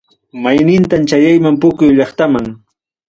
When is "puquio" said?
1.61-1.89